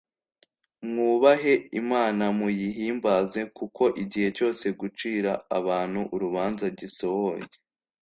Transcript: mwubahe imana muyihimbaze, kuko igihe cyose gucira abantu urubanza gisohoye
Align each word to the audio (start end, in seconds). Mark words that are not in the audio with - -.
mwubahe 0.91 1.53
imana 1.81 2.23
muyihimbaze, 2.37 3.41
kuko 3.57 3.83
igihe 4.03 4.27
cyose 4.37 4.65
gucira 4.79 5.31
abantu 5.57 5.99
urubanza 6.15 6.65
gisohoye 6.77 7.47